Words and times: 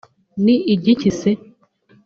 ni 0.43 0.55
igiki 0.73 1.09
se 1.19 1.31